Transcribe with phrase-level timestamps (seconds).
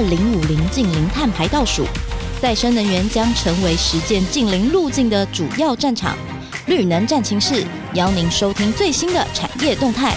[0.00, 1.84] 二零五零近零碳排倒数，
[2.40, 6.16] 再生能源将成为实践近零路径的主要战场。
[6.64, 10.16] 绿能战情室邀您收听最新的产业动态。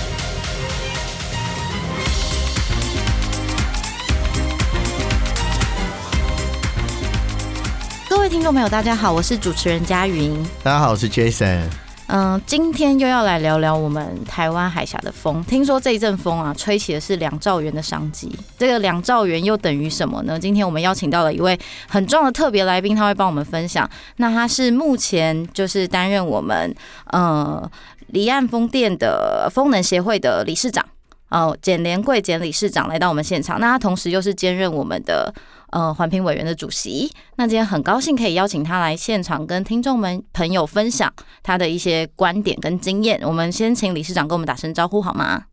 [8.09, 10.33] 各位听众朋友，大家好，我是主持人佳云。
[10.63, 11.82] 大家好，我是 Jason。
[12.07, 15.43] 嗯，今天又要来聊聊我们台湾海峡的风。
[15.45, 18.31] 听说这一阵风啊，吹起的是梁兆元的商机。
[18.57, 20.39] 这个梁兆元又等于什么呢？
[20.39, 21.57] 今天我们邀请到了一位
[21.87, 23.89] 很重要的特别来宾，他会帮我们分享。
[24.17, 26.75] 那他是目前就是担任我们
[27.07, 27.69] 呃
[28.07, 30.85] 离岸风电的风能协会的理事长
[31.33, 33.59] 呃，简连贵简理事长来到我们现场。
[33.59, 35.33] 那他同时又是兼任我们的。
[35.73, 43.19] 呃，环评委员的主席，那今天很高兴可以邀请他来现场，跟听众们朋友分享他的一些观点跟经验。
[43.23, 45.45] 我们先请理事长跟我们打声招呼好吗？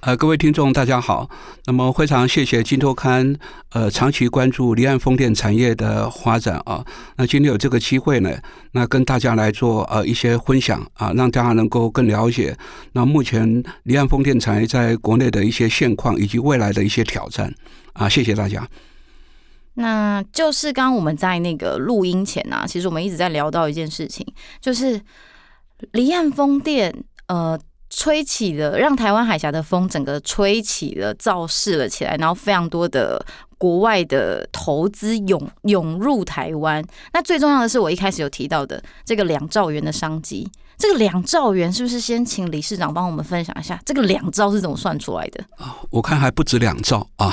[0.00, 1.28] 呃，各位听众大家好，
[1.66, 3.36] 那么非常谢谢金周刊，
[3.70, 6.84] 呃，长期关注离岸风电产业的发展啊。
[7.16, 8.30] 那今天有这个机会呢，
[8.72, 12.56] 那跟大家来做呃一些分享啊，让大家能够更了解
[12.92, 17.52] 那目前离岸风电产业在国内的一些现况以及未来的一些挑战
[17.92, 18.08] 啊。
[18.08, 18.68] 谢谢大家。
[19.74, 24.24] 那就是刚刚我们在那个录音前啊，其实我们一直在聊到一件事情，
[24.60, 25.00] 就是
[25.90, 26.94] 离岸风电
[27.26, 27.58] 呃
[27.96, 33.24] 吹起了，让台湾海峡的风整个吹起了，造势了起来，然后非常多的
[33.56, 36.84] 国外的投资涌涌入台湾。
[37.12, 40.50] 那最重要的是，我一开始有提到的这个两兆元的商机。
[40.76, 43.80] 这个两兆元是不是先请理事长帮我们分享一下？
[43.86, 45.44] 这个两兆是怎么算出来的？
[45.56, 47.28] 啊，我看还不止两兆啊！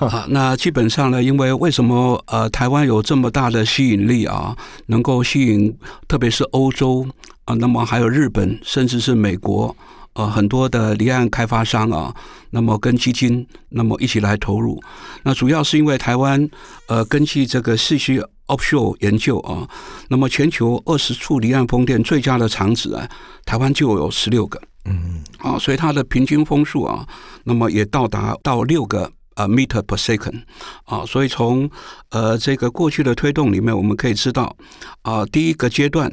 [0.00, 5.72] 啊，那基本上呢，因为为什么呃台湾有这么大的吸引力啊，能够吸引
[6.08, 7.06] 特别是欧洲
[7.44, 9.74] 啊，那么还有日本，甚至是美国
[10.14, 12.14] 呃很多的离岸开发商啊，
[12.50, 14.82] 那么跟基金那么一起来投入，
[15.22, 16.48] 那主要是因为台湾
[16.86, 18.22] 呃根据这个世虚。
[18.50, 19.62] offshore 研究啊，
[20.08, 23.08] 那么全球二十处离岸风电最佳的场址啊，
[23.44, 27.06] 台湾就有十六个，嗯，啊，所以它的平均风速啊，
[27.44, 30.42] 那么也到达到六个呃 meter per second
[30.82, 31.70] 啊，所以从
[32.08, 34.56] 呃这个过去的推动里面，我们可以知道
[35.02, 36.12] 啊，第一个阶段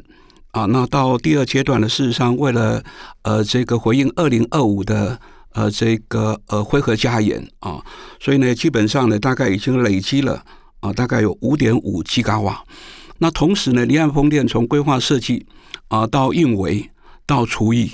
[0.50, 2.82] 啊，那到第二阶段呢，事实上为了
[3.22, 5.20] 呃这个回应二零二五的
[5.52, 7.82] 呃这个呃非核家园啊，
[8.20, 10.44] 所以呢，基本上呢，大概已经累积了。
[10.80, 12.62] 啊，大概有五点五吉瓦。
[13.18, 15.44] 那同时呢，离岸风电从规划设计
[15.88, 16.88] 啊到运维
[17.26, 17.90] 到除役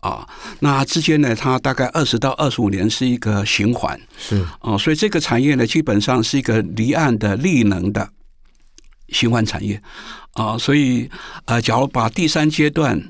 [0.00, 0.28] 啊，
[0.58, 3.96] 那之间呢，它大概二十到二十五年是一个循环。
[4.18, 8.10] 是啊，所以这个产业呢，基本上是一个离岸的利能的
[9.10, 9.80] 循环产业
[10.34, 10.58] 啊。
[10.58, 11.10] 所以
[11.46, 13.00] 啊，假如把第三阶段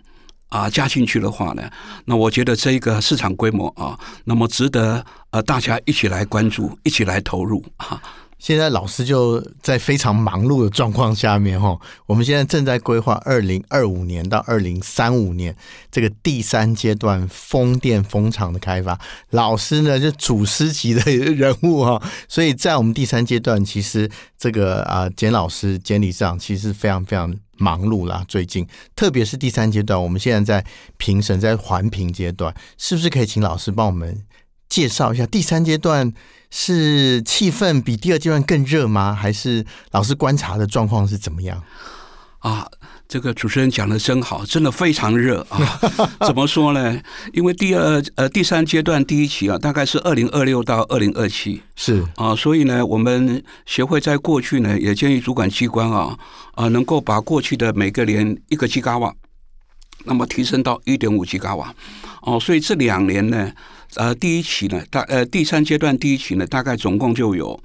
[0.49, 1.71] 啊加进去的话呢，
[2.05, 8.01] 那我觉得这一个市场规模啊，那么值得呃大家一起来关注，一起来投入啊。
[8.45, 15.57] 现在老师就在非常忙碌的状况下面哈，我们现在正在规划二零二五年到二零三五年
[15.91, 19.01] 这个第三阶段风电风场的开发。
[19.31, 28.23] 老师呢就祖师级的人物哈，所以在我们第三阶段，其实这个啊简老师简理事长其实非常非常忙碌啦。
[28.29, 30.67] 最近特别是第三阶段，我们现在在
[30.99, 34.23] 评审在环评阶段，是不是可以请老师帮我们
[34.75, 36.13] 介绍一下第三阶段？
[36.51, 39.15] 是气氛比第二阶段更热吗？
[39.15, 41.63] 还是老师观察的状况是怎么样？
[42.41, 42.67] 啊，
[43.07, 45.59] 这个主持人讲的真好，真的非常热啊！
[46.27, 47.01] 怎么说呢？
[47.33, 56.19] 因为第二呃第三阶段第一期啊，大概是二零二六到二零二七，是啊，所以呢，我们协会在过去呢也建议主管机关啊
[56.57, 59.15] 啊能够把过去的每个年一个吉瓦，
[60.05, 61.73] 那么提升到一点五吉瓦
[62.23, 63.53] 哦，所以这两年呢。
[63.97, 67.59] 呃，第一期呢，大呃第三阶段第一期呢，大概总共就有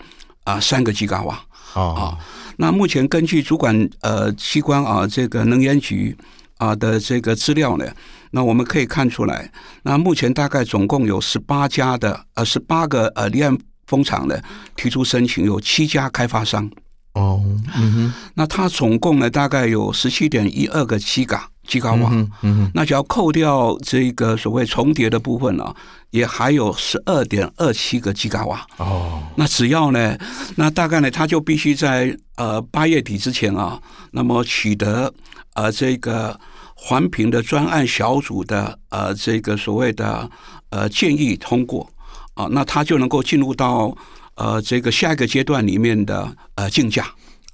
[0.44, 2.18] 啊三个吉瓦啊。
[2.58, 6.16] 那目前根据主管呃机关啊这个能源局
[6.58, 7.86] 啊的这个资料呢，
[8.32, 9.52] 那我们可以看出来，
[9.84, 14.38] 那目前大概总共有十八家的呃十八个呃离岸风场呢
[14.76, 16.70] 提出申请，有七家开发商。
[17.14, 17.42] 哦，
[17.76, 21.50] 嗯哼，那它总共呢大概有十七点一二个吉瓦。
[21.70, 25.72] 吉瓦，嗯嗯，那只要扣掉这个所谓重叠的部分呢，
[26.10, 28.66] 也还有十二点二七个吉瓦。
[28.78, 30.18] 哦，那只要呢，
[30.56, 33.80] 那大概呢，他就必须在呃八月底之前啊，
[34.12, 35.14] 那么取得
[35.54, 36.38] 呃这个
[36.74, 40.28] 环评的专案小组的呃这个所谓的
[40.72, 41.88] 呃建议通过
[42.34, 43.96] 啊，那他就能够进入到
[44.34, 47.06] 呃这个下一个阶段里面的呃竞价。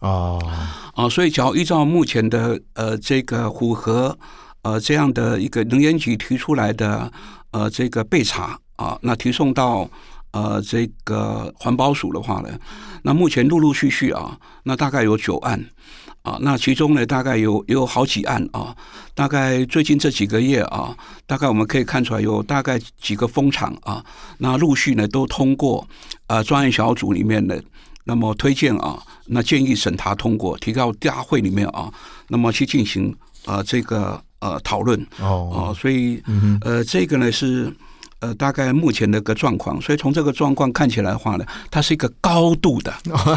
[0.01, 0.39] 哦，
[0.93, 4.17] 啊，所以只要依照目前的呃这个符合
[4.61, 7.11] 呃这样的一个能源局提出来的
[7.51, 9.89] 呃这个备查啊，那提送到
[10.31, 12.49] 呃这个环保署的话呢，
[13.03, 15.65] 那目前陆陆续续啊，那大概有九案
[16.23, 18.75] 啊，那其中呢大概有有好几案啊，
[19.15, 20.95] 大概最近这几个月啊，
[21.25, 24.03] 大概我们可以看出来有大概几个风场啊，
[24.39, 25.87] 那陆续呢都通过
[26.27, 27.63] 呃专案小组里面的
[28.05, 31.91] 那么推荐啊，那建议审查通过，提高大会里面啊，
[32.29, 33.13] 那么去进行
[33.45, 34.21] 呃这个。
[34.39, 36.21] 呃，讨论哦，所以
[36.61, 37.73] 呃，这个呢是
[38.25, 39.79] 呃，大概目前的一个状况。
[39.79, 42.91] 所以从这个状况看起来的话呢，它是一个高度的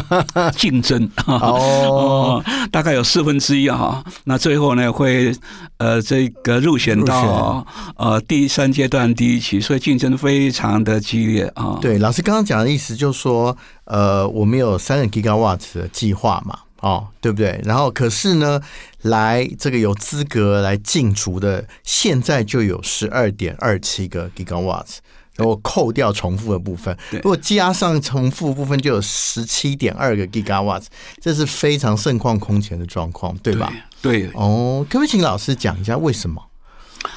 [0.57, 4.03] 竞争哦，大概有四分之一啊。
[4.23, 5.31] 那最后呢，会
[5.77, 7.65] 呃，这个入选到
[7.97, 11.77] 呃第三阶段第一期，所以竞争非常的激烈啊。
[11.79, 13.55] 对，老师刚刚讲的意思就是说，
[13.85, 16.57] 呃，我们有三个 Gigawatts 的计划嘛。
[16.81, 17.59] 哦，对不对？
[17.63, 18.61] 然后可是呢，
[19.01, 24.97] 来这个有资格来竞逐的，现在就有十二点二七个 gigawatts，
[25.35, 30.85] 然后扣掉重复的部分，如果加上重复部分，就有十七点二个 gigawatts，
[31.21, 33.71] 这是非常盛况空前的状况，对吧？
[34.01, 34.23] 对。
[34.23, 36.41] 对哦，可不可以请老师讲一下为什么？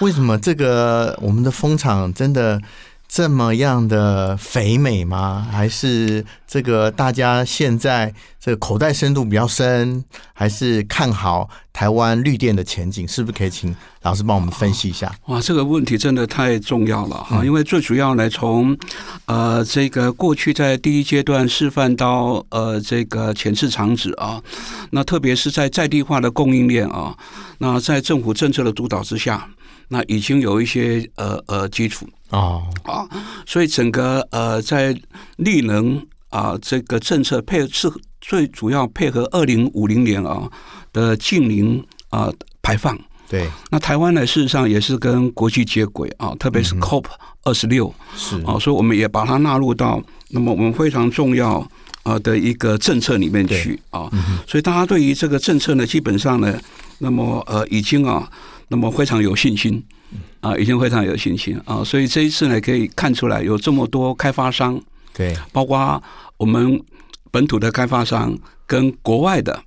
[0.01, 2.61] 为什么这个我们的风场真的？
[3.15, 5.47] 这么样的肥美吗？
[5.53, 10.03] 还是这个大家现在这个口袋深度比较深？
[10.33, 13.07] 还是看好台湾绿电的前景？
[13.07, 15.15] 是不是可以请老师帮我们分析一下？
[15.27, 17.45] 哇，这个问题真的太重要了哈！
[17.45, 18.75] 因为最主要呢，从
[19.27, 24.43] 呃这个过去在第一阶段示范到呃这个前置厂址啊，
[24.91, 27.15] 那特别是在在地化的供应链啊，
[27.59, 29.47] 那在政府政策的主导之下。
[29.89, 33.07] 那已经有一些呃呃基础啊啊，
[33.47, 34.99] 所以整个呃在
[35.37, 35.97] 绿能
[36.31, 37.93] 啊、呃、这个政策配是
[38.23, 40.51] 最主要配合二零五零年啊
[40.93, 42.33] 的净零啊
[42.63, 42.99] 排放。
[43.29, 47.05] 对，那台湾呢事实上也是跟国际接轨啊，特别是 COP
[47.45, 47.93] 二十六。
[48.17, 48.41] 是。
[48.47, 51.59] 啊，所以我们也把它纳入到那么我们非常重要
[52.03, 54.11] 啊的一个政策里面去啊，
[54.47, 56.59] 所以大家对于这个政策呢，基本上呢，
[56.99, 58.27] 那么呃已经啊。
[58.69, 59.83] 那么非常有信心
[60.41, 64.81] 啊，已经非常有信心啊，所以这一次呢，可以看出来有这么多开发商，
[65.15, 66.03] 对，包括
[66.37, 66.83] 我们
[67.31, 68.37] 本土的开发商
[68.67, 69.63] 跟国外的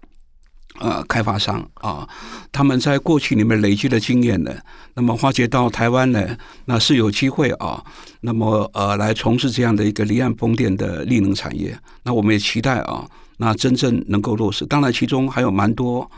[0.80, 2.08] 呃开发商啊，
[2.52, 4.52] 他们在过去里面累积的经验呢，
[4.96, 7.84] 那么发觉到台湾呢，那是有机会啊，
[8.22, 13.08] 那么呃来从事这样的一个离岸风电的绿能产业，那我们也期待啊，
[13.38, 14.66] 那真正能够落实。
[14.66, 16.10] 当然，其中还有蛮多。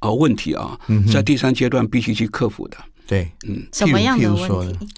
[0.00, 0.78] 呃，问题啊，
[1.10, 2.76] 在第三阶段必须去克服的。
[3.06, 4.88] 对，嗯，什么样的问题？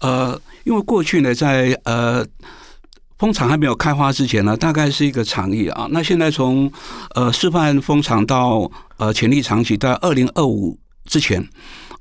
[0.00, 2.24] 呃，因为过去呢，在呃
[3.18, 5.88] 蜂场还没有开花之前呢，大概是一个长役啊。
[5.90, 6.70] 那现在从
[7.14, 11.48] 呃示范蜂场到呃潜力长期，在二零二五之前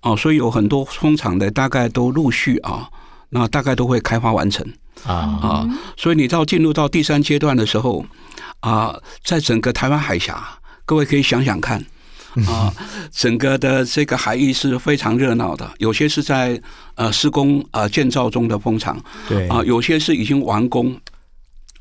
[0.01, 2.89] 啊，所以有很多蜂场的大概都陆续啊，
[3.29, 4.65] 那大概都会开发完成
[5.05, 5.79] 啊啊。
[5.95, 8.05] 所以你到进入到第三阶段的时候
[8.59, 11.85] 啊，在整个台湾海峡，各位可以想想看。
[12.45, 12.73] 啊，
[13.11, 16.61] 整个的这个海域是非常热闹的，有些是在
[16.95, 20.93] 呃施工呃建造中的风场，对啊，有些是已经完工，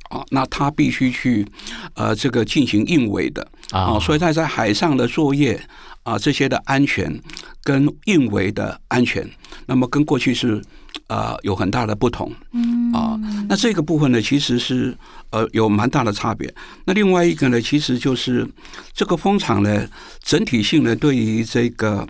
[0.09, 1.47] 啊，那他必须去
[1.95, 5.61] 呃这个进行运维的啊，所以在在海上的作业
[6.03, 7.21] 啊这些的安全
[7.63, 9.29] 跟运维的安全，
[9.67, 10.63] 那么跟过去是。
[11.09, 12.77] 呃，有很大的不同，嗯。
[12.93, 14.97] 啊，那这个部分呢，其实是
[15.31, 16.53] 呃有蛮大的差别。
[16.87, 18.49] 那另外一个呢，其实就是
[18.95, 19.87] 这个风场呢，
[20.23, 22.07] 整体性呢，对于这个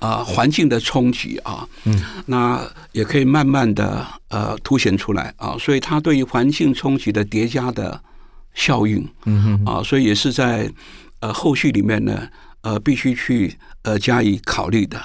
[0.00, 8.00] 呃环境的冲击啊，嗯，那也可以慢慢的呃凸显出来啊，所以它对于环境冲击的叠加的
[8.54, 10.68] 效应，嗯啊，所以也是在
[11.20, 12.26] 呃后续里面呢，
[12.62, 15.00] 呃必须去呃加以考虑的。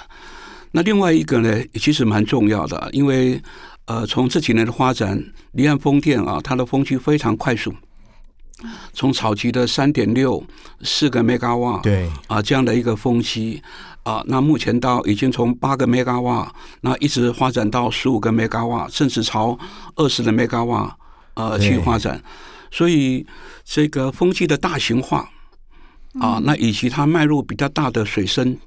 [0.78, 3.42] 那另外一个呢，其实蛮重要的，因为
[3.86, 5.20] 呃，从这几年的发展，
[5.54, 7.74] 离岸风电啊，它的风机非常快速，
[8.94, 10.46] 从早期的三点六
[10.84, 12.08] 四个 mega 瓦，对。
[12.28, 13.60] 啊这样的一个风机
[14.04, 19.58] 啊，那目前到已经从八个 mega 瓦，那一直发展到十五个 mega 瓦，甚至朝
[19.96, 20.96] 二十的 mega 瓦
[21.34, 22.22] 呃去发展，
[22.70, 23.26] 所以
[23.66, 25.28] 这个风机的大型化
[26.20, 28.60] 啊，那以及它迈入比较大的水深。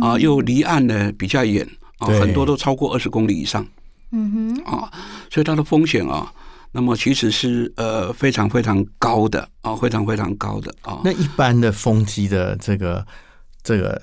[0.00, 1.66] 啊，又离岸呢比较远
[1.98, 3.66] 啊，很多都超过二十公里以上。
[4.10, 4.90] 嗯哼，啊，
[5.30, 6.32] 所以它的风险啊，
[6.72, 11.00] 那么其实是呃非常非常高的啊，非常非常高的啊。
[11.04, 13.06] 那一般的风机的这个
[13.62, 14.00] 这个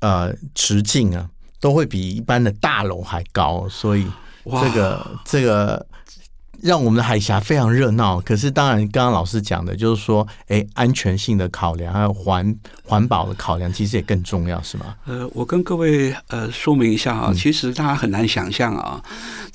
[0.00, 1.28] 呃直径啊，
[1.60, 4.06] 都会比一般的大楼还高，所以
[4.44, 5.86] 这个这个。
[6.62, 12.54] 让我们的海峡非常热闹，可是当然，刚刚老师讲的就是说，哎，安全性的考量还有环
[12.84, 14.94] 环保的考量，其实也更重要，是吗？
[15.06, 19.02] 呃，我跟各位呃说明一下啊，其实大家很难想象啊，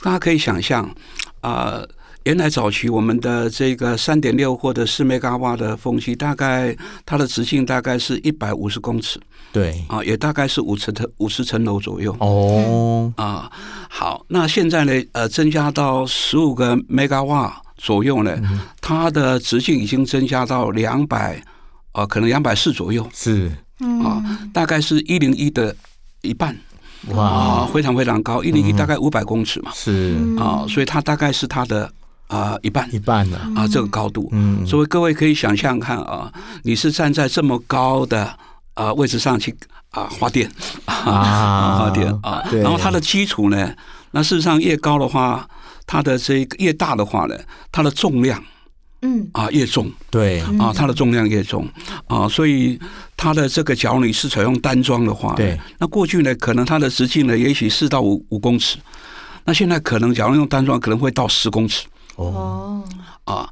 [0.01, 0.93] 大家可以想象
[1.39, 1.81] 啊，
[2.27, 9.17] 原来早期我们的这个三点六或者四 mega 瓦的风机，大概它的直径大概是一百五十公尺，
[9.53, 12.13] 对啊，也大概是五十层五十层楼左右。
[12.19, 13.49] 哦啊，
[13.89, 21.41] 好，那现在呢，呃，增加到十五个 mega 瓦左右呢，嗯、它的直径已经增加到两百，
[21.93, 23.09] 啊，可能两百四左右。
[23.13, 23.49] 是
[24.03, 24.21] 啊，
[24.53, 25.73] 大概是一零一的
[26.23, 26.53] 一半。
[27.11, 29.71] 哇、啊，非常非常高，一零一大概五百公尺嘛。
[29.73, 31.89] 是啊，所以它大概是它的。
[32.27, 32.87] 啊，一半。
[32.93, 36.31] 一半的啊，这个高度，嗯，所以各位可以想象看啊，
[36.63, 38.37] 你是站在这么高的
[38.73, 39.55] 啊位置上去
[39.91, 40.49] 啊发电
[40.85, 41.79] 啊。
[41.79, 43.73] 发电啊， 然后它的基础呢，
[44.11, 45.47] 那事实上越高的话，
[45.85, 47.35] 它的这个越大的话呢，
[47.71, 48.43] 它的重量
[49.01, 49.27] 嗯。
[49.31, 50.41] 啊越重，对。
[50.59, 51.67] 啊，它的重量越重。
[52.07, 52.79] 啊，所以
[53.15, 58.77] 它的这个假如你是采用单桩的话，对，那过去呢，可能它的直径呢，也许四到五五公尺，
[59.45, 61.85] 那现在可能假如用单桩，可能会到十公尺。
[62.17, 62.83] 哦，
[63.25, 63.47] 啊，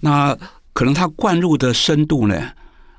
[0.00, 0.36] 那
[0.72, 2.50] 可能它灌入的深度呢，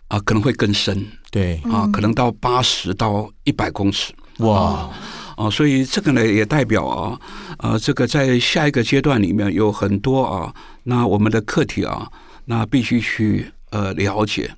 [0.07, 4.89] 啊，可能会更深，对，啊，可能到八十到一百公尺，哇，
[5.35, 7.19] 啊，所以这个呢也代表啊，
[7.57, 12.09] 呃，这个在下一个阶段里面有很多啊，那我们的课题啊，
[12.45, 14.49] 那必须去呃了解，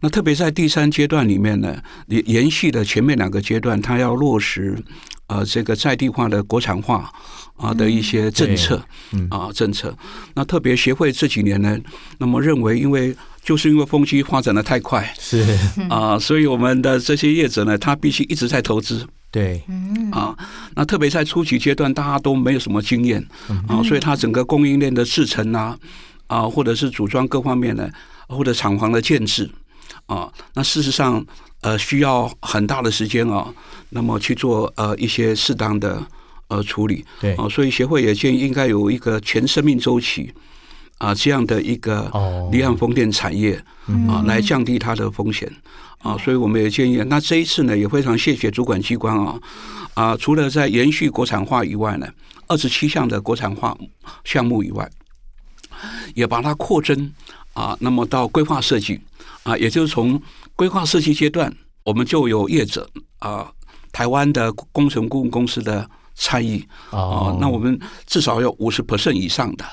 [0.00, 4.82] 那特别在第三阶段里面呢，延延续的前面两个阶段，它要落实
[5.26, 7.12] 呃这个在地化的国产化。
[7.58, 8.80] 啊的一些政策，
[9.28, 9.94] 啊政策，
[10.34, 11.76] 那特别协会这几年呢，
[12.18, 15.44] 那么认为，因为就是因为风机发展的太快，是。
[15.90, 19.60] 啊，所以我们的这些业者呢，他必须一直在投资，对，
[20.12, 20.36] 啊，
[20.76, 23.26] 那特别在初期阶段，大家都没有什么经验，
[23.66, 25.76] 啊，所以它整个供应链的制成啊，
[26.28, 27.90] 啊，或者是组装各方面呢，
[28.28, 29.50] 或者厂房的建制，
[30.06, 31.24] 啊，那事实上，
[31.62, 33.52] 呃，需要很大的时间啊，
[33.90, 36.00] 那么去做呃一些适当的。
[36.48, 37.34] 呃，处理对。
[37.36, 40.32] 啊，所以协会也建议应该有一个全生命周期
[40.96, 42.10] 啊这样的一个
[42.50, 43.62] 离岸风电产业
[44.08, 45.50] 啊，来降低它的风险
[45.98, 49.38] 啊，所以我们也建议，那这一次呢也非常谢谢主管机关啊
[49.92, 52.08] 啊，除了在延续国产化以外呢，
[52.46, 53.76] 二十七项的国产化
[54.24, 54.90] 项目以外，
[56.14, 57.12] 也把它扩增
[57.52, 58.98] 啊，那么到规划设计
[59.42, 60.20] 啊，也就是从
[60.56, 62.88] 规划设计阶段，我们就有业者
[63.18, 63.52] 啊，
[63.92, 65.86] 台湾的工程顾问公司的。
[66.20, 66.58] 参与
[66.90, 69.64] 啊，那我们至少要五十 percent 以上的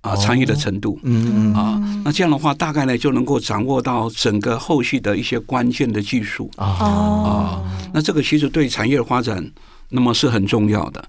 [0.00, 6.50] 啊参与的程度，嗯嗯啊，那这样的话大概呢就能够掌握到整个后续的一些关键的技术。
[6.56, 7.62] 啊啊，
[7.94, 9.48] 那这个其实对产业的发展
[9.90, 11.02] 那么是很重要的。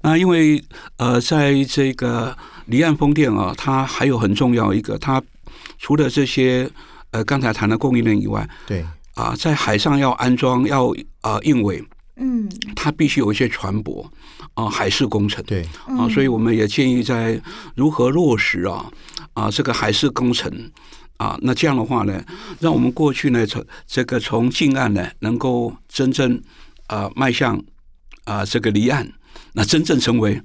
[0.00, 0.64] 那因为
[0.96, 2.34] 呃，在这个
[2.66, 5.22] 离岸风电啊，它还有很重要一个，它
[5.78, 6.70] 除了这些
[7.10, 8.82] 呃刚才谈的供应链以外，对。
[9.14, 11.84] 啊，在海上要安装要啊运维。
[12.20, 14.04] 嗯，它必须有一些船舶
[14.58, 17.40] 啊，海事工程对啊，所以我们也建议在
[17.76, 18.90] 如何落实啊
[19.32, 20.50] 啊这个海事工程
[21.16, 22.20] 啊，那这样的话呢，
[22.58, 26.42] 让我们过去呢从这个从近岸呢能够真正
[26.88, 27.62] 啊迈向
[28.24, 29.08] 啊这个离岸，
[29.52, 30.42] 那真正成为。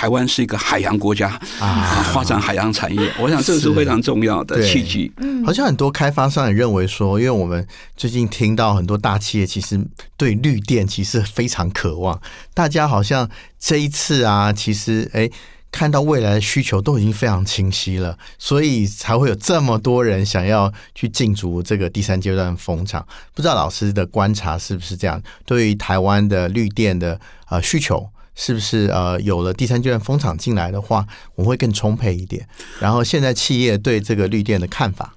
[0.00, 1.28] 台湾是一个海洋国家
[1.58, 5.12] 啊，发展海洋产业，我想这个是非常重要的契机。
[5.18, 9.78] 嗯，好像很多开发商也认为说，因为我们最近听到很多大企业其实
[10.16, 12.18] 对绿电其实非常渴望，
[12.54, 13.28] 大家好像
[13.58, 15.28] 这一次啊，其实哎
[15.70, 23.06] 看到未来的需求都已经非常清晰了，所以才会有这么多人想要去进驻这个第三阶段风场。
[23.34, 25.22] 不知道老师的观察是不是这样？
[25.44, 28.08] 对于台湾的绿电的呃需求。
[28.34, 32.48] 是不是呃有了第三阶段风场进来的话，我们会更充沛一点？
[32.80, 35.14] 然后现在企业对这个绿电的看法？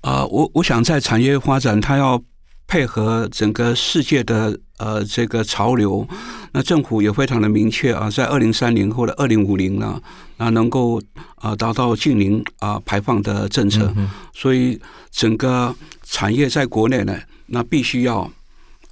[0.00, 2.20] 啊、呃，我我想在产业发展，它要
[2.66, 6.06] 配合整个世界的呃这个潮流。
[6.52, 10.00] 那政府也非常的明确啊，在二零三零或者二零五零呢，
[10.38, 11.00] 啊能够
[11.36, 13.92] 啊达到净零啊排放的政策。
[13.96, 14.80] 嗯、所以
[15.10, 18.30] 整个产业在国内呢，那必须要。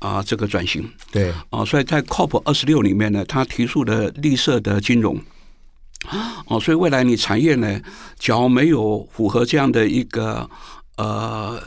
[0.01, 0.87] 啊，这个转型。
[1.13, 1.33] 对。
[1.51, 5.17] 啊，所以在 COP 二十六里面呢，他提出的绿色的金融。
[6.47, 7.81] 哦，所以未来你产业呢，
[8.19, 10.49] 只要没有符合这样的一个
[10.97, 11.63] 呃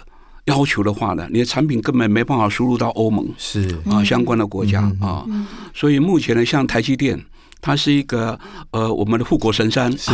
[0.45, 3.77] 要求的话呢，你的产品根本没办法输入到欧盟是。
[3.89, 5.23] 啊相关的国家啊，
[5.73, 7.23] 所以目前呢，像台积电，
[7.61, 8.37] 它是一个
[8.71, 10.11] 呃我们的护国神山是，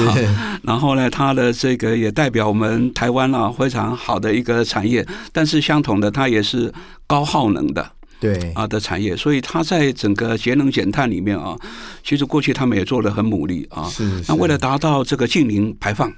[0.64, 6.72] 然后呢，它的这个也代表我们台湾啊非常好的一个产业，但是相同的，它也是
[7.08, 7.94] 高耗能的。
[8.20, 11.56] 对啊的产业，所以它在整个节能减碳里面啊，
[12.04, 13.86] 其实过去他们也做了很努力啊。
[13.90, 14.26] 是，是。
[14.28, 16.12] 那为了达到这个净零排放，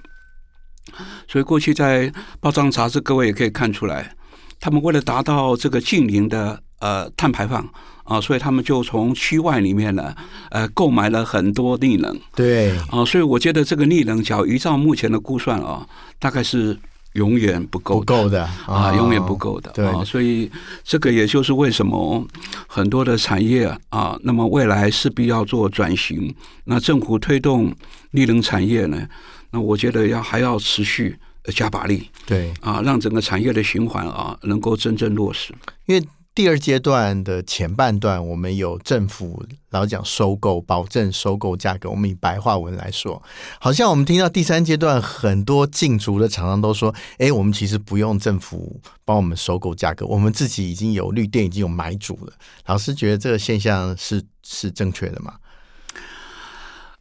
[1.28, 4.16] 所以过去在报章杂志，各位也可以看出来，
[4.60, 7.70] 他们为了达到这个净零的呃碳排放
[8.04, 10.16] 啊，所以他们就从区外里面呢，
[10.50, 12.20] 呃，购买了很多绿能。
[12.36, 16.78] 对啊，所以我觉得这个绿能，只要依照目前的估算啊，大概是。
[17.14, 19.72] 永远不够，不够的啊，永远不够的。
[19.72, 20.50] 对啊，所以
[20.84, 22.26] 这个也就是为什么
[22.68, 26.34] 很多的产业啊，那么未来势必要做转型。
[26.64, 27.74] 那政府推动
[28.12, 29.08] 绿能产业呢，
[29.52, 31.18] 那我觉得要还要持续
[31.54, 32.10] 加把力。
[32.26, 35.54] 对啊，让整个产业的循环啊，能够真正落实。
[35.88, 41.90] 因为第二阶段的前半段，我们有政府老讲收购，保证收购价格。
[41.90, 43.22] 我们以白话文来说，
[43.60, 52.34] 好像我们听到第三阶段很多竞逐的厂商都说：“哎，我们其实不用政府帮我们收购价格，我们自己已经有绿电，已经有买主了。”
[52.66, 55.34] 老师觉得这个现象是是正确的吗？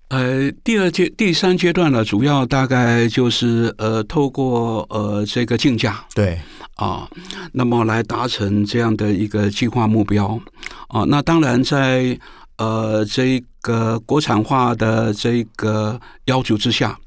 [0.08, 6.40] 呃，第二阶、第三阶段呢，主要大概就是呃，透过呃这个竞价，对
[6.80, 7.08] 啊，
[7.52, 10.40] 那么来达成这样的一个计划目标
[10.88, 11.04] 啊。
[11.06, 12.18] 那当然在
[12.56, 16.98] 呃这个国产化的这个要求之下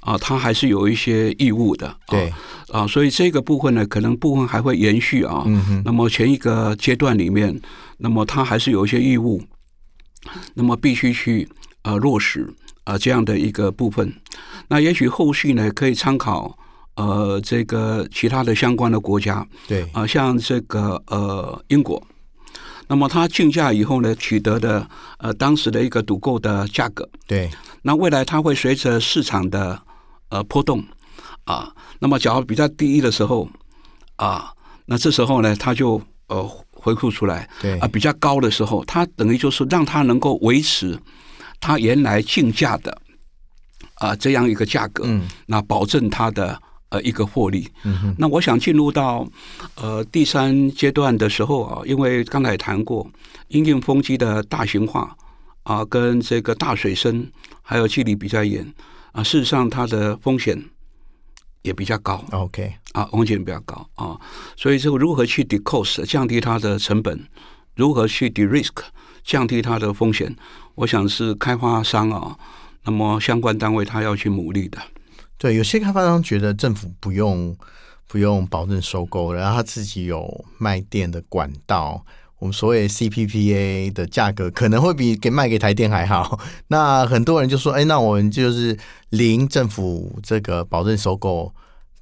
[0.00, 2.32] 啊，它还是有一些义务的，对
[2.68, 5.42] 啊，所以这个部分呢，可能部分还会延续啊。
[5.46, 5.82] 嗯哼。
[5.84, 7.58] 那么前一个阶段里面，
[7.96, 9.42] 那么它还是有一些义务，
[10.54, 11.48] 那么必须去。
[11.84, 12.42] 呃，落实
[12.84, 14.14] 啊、呃，这样的一个部分，
[14.68, 16.56] 那也许后续呢，可以参考
[16.94, 19.82] 呃这个其他的相关的国家，对。
[19.92, 22.02] 啊、呃，像这个呃英国，
[22.86, 24.86] 那么它竞价以后呢，取得的
[25.18, 27.50] 呃当时的一个赌购的价格，对，
[27.82, 29.80] 那未来它会随着市场的
[30.28, 30.84] 呃波动
[31.44, 33.48] 啊，那么假如比较低的时候
[34.16, 34.52] 啊，
[34.86, 37.78] 那这时候呢，它就呃回复出来，对。
[37.78, 40.98] 啊，比较高的时候，它等于就是让它能够维持。
[41.64, 42.90] 它原来竞价的
[43.94, 46.60] 啊、呃、这样一个价格，嗯，那保证它的
[46.92, 47.66] 呃一个获利。
[47.84, 49.26] 嗯哼，那我想进入到
[49.76, 53.10] 呃第三阶段的时候啊，因为刚才也谈过，
[53.48, 55.16] 因应风机的大型化
[55.62, 57.32] 啊、呃，跟这个大水深
[57.62, 58.72] 还有距离比较远
[59.12, 60.62] 啊，事实上它的风险
[61.62, 62.22] 也比较高。
[62.30, 64.20] OK 啊，风险比较高啊，
[64.56, 67.26] 所以这个如何去 de-cost 降低它的成本，
[67.74, 68.84] 如何去 de-risk
[69.24, 70.36] 降低它的风险。
[70.74, 72.36] 我想是开发商啊，
[72.84, 74.78] 那么相关单位他要去努力的。
[75.42, 77.56] 对，有些开发商觉得政府不用
[78.06, 82.06] 不用保证收购，然后他自己有卖电的管道，
[82.38, 86.38] 我们所谓 CPPA 的价格可能会比给卖给台电还好。
[86.68, 88.78] 那很多人就说：“哎，那我们就是
[89.08, 91.52] 零政府这个保证收购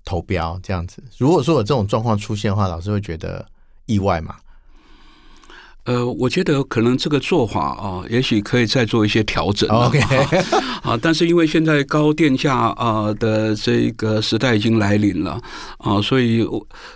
[0.05, 3.46] 投标这样子。”如果说有这种状况出现的话，老师会觉得
[3.87, 4.37] 意外嘛？
[5.85, 9.69] 呃，我觉得可能这个做法啊，也许可以再做一些调整。
[9.71, 9.99] OK，
[10.85, 15.40] 啊，但是因为现在高电价啊的这个时代已经来临了
[15.79, 16.47] 啊，所以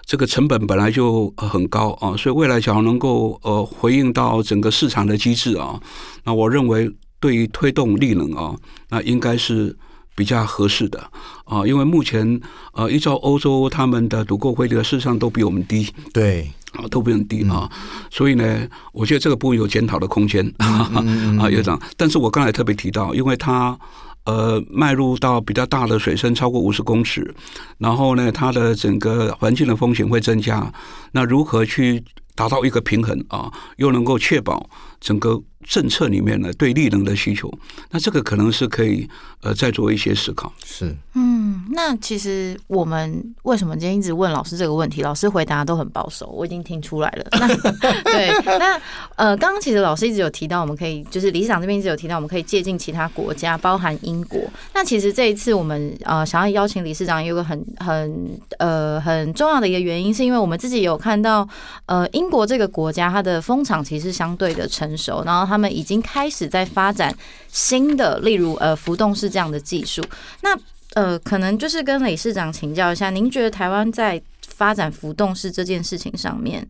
[0.05, 5.81] 这个成本本来就很高啊，所以未来想要能够呃回应到整个市场的机制啊，
[6.25, 8.55] 那我认为对于推动力能啊，
[8.91, 9.75] 那应该是
[10.15, 11.03] 比较合适的
[11.47, 12.39] 啊，因为目前
[12.75, 15.89] 呃依照欧洲他们的独购汇率，事实上都比我们低。
[16.13, 16.51] 对。
[16.75, 17.71] 啊，都不用低啊，
[18.11, 21.81] 所以呢，我觉得这个部分有检讨的空间 啊，有长。
[21.97, 23.79] 但是我刚才特别提到，因为它
[24.25, 27.35] 呃迈入到比较大的水深，超过五十公尺，
[27.79, 30.73] 然后呢，它的整个环境的风险会增加。
[31.13, 32.03] 那如何去
[32.35, 34.69] 达到一个平衡啊，又能够确保
[35.01, 37.53] 整个政策里面呢对绿能的需求？
[37.91, 39.09] 那这个可能是可以
[39.41, 40.53] 呃再做一些思考。
[40.65, 45.01] 是，嗯，那其实我们为什么今天一直问老师这个问题？
[45.03, 47.25] 老师回答都很保守，我已经听出来了。
[47.33, 47.49] 那
[48.05, 48.81] 对，那
[49.17, 54.41] 呃，刚刚其实老师一直有提到，我们可以就是理事长这边一直有提到，我们可以借鉴其他国家，包含英国。
[54.75, 61.49] 那其实这一次我们呃想要邀请理事长，有个很很呃很重要的一个原因，是因为我们自己有看到
[61.87, 62.25] 呃英。
[62.25, 67.17] 英国这个国家，它的风场其实相对的成熟，然后他们已经开始在发展
[67.49, 70.03] 新的，例如呃浮动式这样的技术。
[70.43, 70.51] 那
[70.95, 76.67] 呃，可能就是跟理事长请教一下，您觉得台湾在发展浮动式这件事情上面，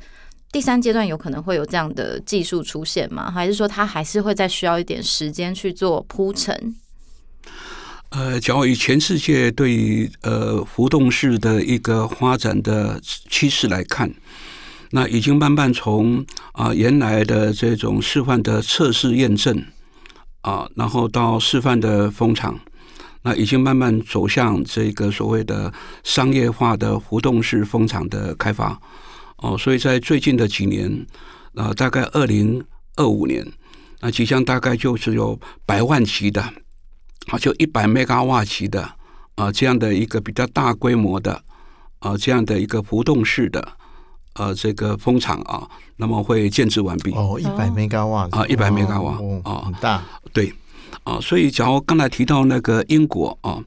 [0.53, 3.31] 第三阶段有可能会有这样的技术出现吗？
[3.31, 6.77] 还是说它还是会再需要一点时间去做铺陈？
[8.11, 14.13] 呃，假如以全世界对于呃浮动式的一个发展的趋势来看。
[14.97, 19.61] 那已经慢慢从啊原来的这种示范的测试验证
[20.43, 22.57] 啊，然后到示范的风场，
[23.23, 25.73] 那已经慢慢走向这个所谓的
[26.05, 28.81] 商业化的浮动式风场的开发
[29.39, 31.05] 哦，所以在最近的几年
[31.57, 33.45] 啊，大概二零二五年，
[33.99, 36.41] 那即将大概就只有百万级的
[37.27, 38.89] 啊，就一百 mega 瓦级的
[39.35, 41.43] 啊这样的一个比较大规模的
[41.99, 43.77] 啊这样的一个浮动式的。
[44.35, 47.11] 呃这个风场啊，那么会建制完毕。
[47.13, 49.13] 哦，一百 mega 瓦啊，一百 mega 瓦
[49.45, 50.03] 啊，很大。
[50.33, 50.53] 对
[51.05, 53.59] 啊，所以假如刚才提到那个英国啊，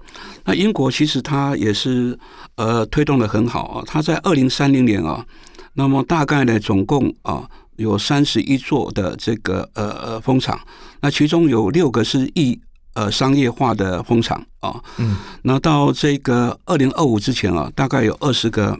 [0.45, 2.17] 那英国其实它也是
[2.55, 5.25] 呃推动的很好啊，它在二零三零年啊，
[5.73, 10.59] 那么大概呢总共啊有三十一座的这个呃呃风场，
[11.01, 12.59] 那其中有六个是一。
[12.97, 18.75] 呃，商业化的风场啊，嗯，那到这个二零二五之前啊，大概有二十个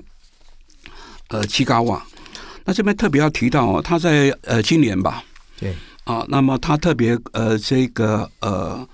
[1.30, 2.06] 呃吉瓦。
[2.66, 5.24] 那这边特别要提到哦，他在呃今年吧，
[5.60, 5.76] 对。
[6.04, 8.88] 啊，那么他特别呃这个呃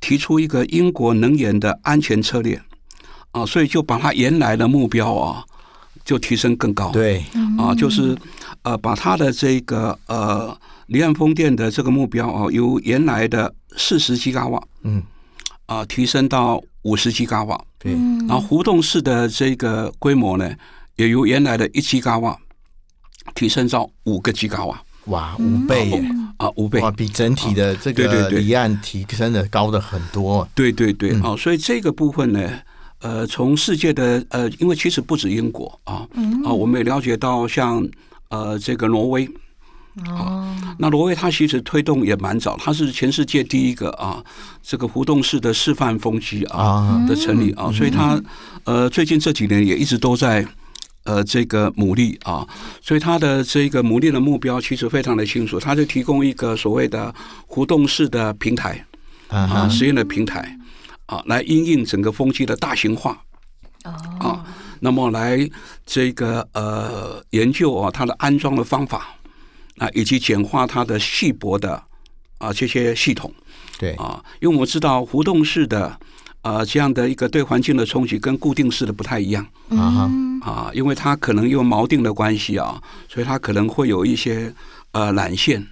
[0.00, 2.60] 提出一个英国能源的安全策略。
[3.32, 5.44] 啊，所以就把他原来的目标啊
[6.06, 7.22] 就提升更高，对
[7.58, 8.16] 啊，就是
[8.62, 15.02] 呃把他的这个呃离岸风电的这个目标啊，由原来的四十吉瓦，嗯，
[15.66, 17.92] 啊，提升到五十吉瓦，对，
[18.26, 20.50] 然后浮动式的这个规模呢，
[20.96, 22.36] 也由原来的一吉瓦
[23.34, 26.04] 提升到五个吉瓦，哇，五倍耶，
[26.38, 32.50] 啊，五倍，哇，比整体的这个离岸提升的高的很多，对对对，啊，所以这个部分呢，
[33.00, 36.06] 呃，从世界的呃，因为其实不止英国啊，
[36.44, 37.86] 啊，我们也了解到像
[38.30, 39.28] 呃这个挪威。
[40.08, 44.22] 哦，那挪威它其实推动也蛮早，它是全世界第一个啊，
[44.62, 48.20] 这个浮动式的示范风机啊的成立啊，所以它
[48.64, 50.46] 呃最近这几年也一直都在
[51.06, 52.46] 呃这个牡蛎啊，
[52.82, 57.14] 所以它的这个牡蛎的目标其实非常的清楚，它就提供一个所谓的
[57.48, 58.84] 浮动式的平台
[59.28, 60.58] 啊，实验的平台
[61.06, 63.18] 啊，来因应整个风机的大型化
[64.18, 64.44] 啊，
[64.80, 65.48] 那么来
[65.86, 69.12] 这个呃研究啊它的安装的方法。
[69.78, 71.82] 啊，以及简化它的细薄的
[72.38, 73.30] 啊这些系统，
[73.78, 73.92] 对。
[73.96, 76.00] 啊，因为我们知道浮动式的
[76.46, 79.44] 啊这样的一个对环境的冲击跟固定式的不太一样。
[79.70, 80.10] 啊
[80.42, 84.52] 啊，因为它可能因为锚定的关系啊，所以它可能会有一些
[84.92, 85.66] 呃缆线。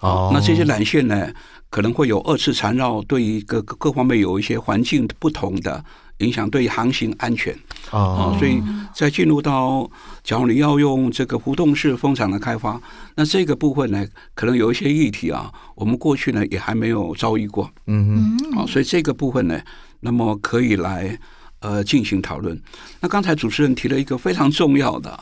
[0.00, 1.30] 哦，那这些缆线呢
[1.70, 5.82] 可能会有二次缠绕，对于各各方面有一些环境不同的。
[6.18, 7.52] 影响对航行安全。
[7.90, 8.62] 啊，所以
[8.94, 9.90] 在进入到，
[10.22, 12.80] 假如你要用这个浮动式风场的开发，
[13.16, 19.60] 那这个部分呢，可能有一些议题啊，我们过去呢也还没有遭遇过，嗯嗯，啊，所以这个部分呢，
[20.02, 21.18] 那么可以来
[21.60, 22.60] 呃进行讨论。
[23.00, 25.18] 那刚才主持人提了一个非常重要的，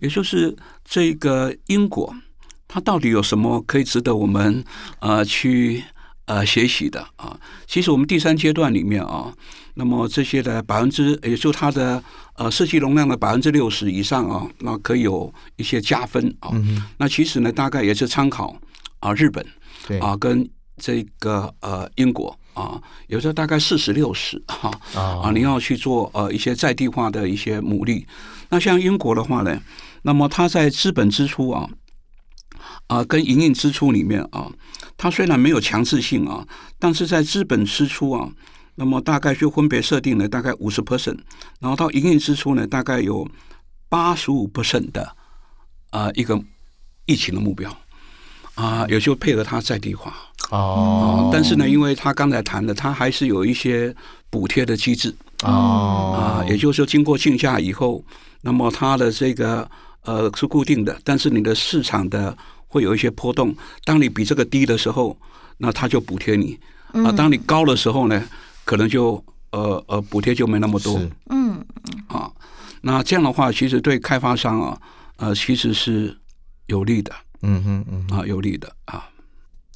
[0.00, 2.14] 也就是这个英国，
[2.66, 4.64] 它到底有什么可以值得我们
[5.00, 5.84] 呃去
[6.24, 7.38] 呃学习的啊？
[7.66, 9.34] 其实我们第三阶段里面啊。
[9.74, 12.02] 那么这些的百分之，也就它的
[12.34, 16.50] 呃设计容量的百分之六十以上啊，那可以有一些加分啊。
[16.52, 18.54] 嗯、那其实呢，大概也是参考
[18.98, 19.46] 啊日本
[19.86, 28.06] 对啊跟这个呃英国啊，有时候大概四十六十哈啊，你要去做呃一些在地化的一些努力。
[28.50, 29.60] 那像英国的话呢，
[30.02, 31.68] 那么它在资本支出啊
[32.88, 34.50] 啊跟营运支出里面啊，
[34.96, 36.46] 它虽然没有强制性啊，
[36.78, 38.30] 但是在资本支出啊。
[38.76, 41.18] 那么大概就分别设定了大概五十 percent，
[41.58, 43.28] 然后到营运支出呢，大概有
[43.90, 45.02] 八十五 percent 的
[45.90, 46.40] 啊、呃、一个
[47.04, 47.76] 疫情的目标
[48.60, 50.14] 啊，也就配合他在地化。
[50.50, 51.30] 哦、啊。
[51.32, 53.94] 但是呢，因为他刚才谈的，他还是有一些
[54.28, 55.14] 补贴的机制。
[55.44, 56.42] 哦。
[56.42, 58.04] 啊，也就是说经过竞价以后，
[58.42, 59.68] 那么它的这个
[60.04, 62.36] 呃是固定的，但是你的市场的
[62.68, 63.54] 会有一些波动。
[63.84, 65.16] 当你比这个低的时候，
[65.58, 66.58] 那他就补贴你。
[66.92, 68.22] 啊；当你高的时候呢？
[68.62, 71.64] 可能就呃呃补贴就没那么多，嗯。
[72.06, 72.30] 啊，
[72.82, 74.78] 那这样的话，其实对开发商啊，
[75.16, 76.16] 呃，其实是
[76.66, 79.08] 有利的，嗯哼嗯啊，有利的啊。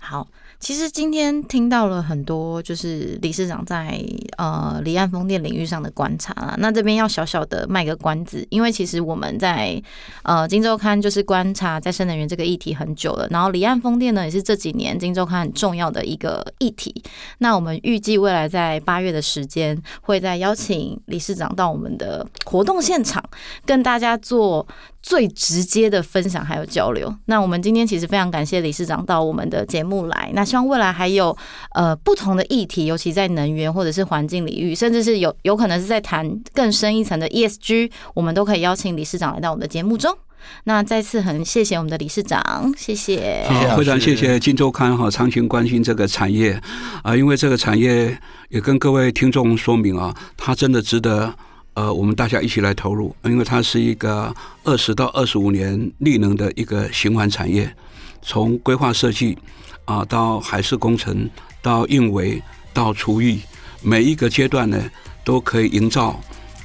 [0.00, 0.26] 好。
[0.60, 4.02] 其实今天听到了很多，就是理事长在
[4.38, 6.54] 呃离岸风电领域上的观察啦。
[6.58, 9.82] 那这边要小小的卖个关子，因为其实我们在
[10.22, 13.28] 呃金周刊就是观察再生能源这个议题很久了。
[13.30, 17.02] 然后离岸风电呢，也是这几年金周刊很重要的一个议题。
[17.38, 23.22] 那我们预计未来在八月的时间，会再邀请理事长到我们的活动现场，
[23.66, 24.66] 跟大家做
[25.04, 27.14] 最直接的分享还有交流。
[27.26, 30.30] 那我们今天其实非常感谢理事长到我们的节目来。
[30.32, 31.36] 那希望未来还有
[31.74, 40.16] 呃不同的议题，尤其在能源或者是环境领域，甚至是有有可能是在谈更深一层的 ESG，我们都可以邀请理事长来到我们的节目中。
[40.64, 46.58] 那再次很谢谢我们的理事长，谢谢，谢谢，非常谢谢《金周刊》哈长情关心这个产业
[47.02, 51.34] 啊，因为这个产业也跟各位听众说明啊，它真的值得。
[51.74, 54.32] 呃，我们大家一起来投入，因为它是一个
[54.62, 57.68] 二十到二十五年利能的一个循环产业，
[58.22, 59.36] 从规划设计
[59.84, 61.28] 啊、到海事工程
[61.60, 62.40] 到运维
[62.72, 63.40] 到厨艺，
[63.82, 64.82] 每一个阶段呢
[65.24, 66.18] 都可以营造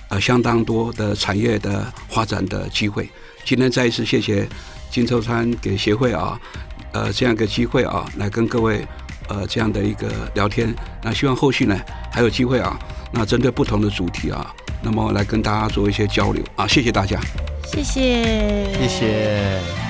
[0.10, 3.10] 呃相当多的产业的发展的机会。
[3.43, 4.48] 今天再一次谢谢
[4.91, 6.39] 金秋川给协会啊，
[6.93, 8.88] 呃这样一个机会啊，来跟各位
[9.28, 10.72] 呃这样的一个聊天。
[11.04, 11.76] 那希望后续呢
[12.12, 12.80] 还有机会啊，
[13.12, 14.54] 那针对不同的主题啊。
[14.81, 16.43] 那么来跟大家做一些交流。
[16.55, 17.19] 啊谢谢大家。
[17.65, 18.23] 谢谢。
[18.73, 19.88] 谢谢。